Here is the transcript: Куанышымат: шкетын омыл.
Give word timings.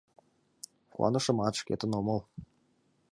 Куанышымат: 0.93 1.53
шкетын 1.61 1.91
омыл. 1.99 2.19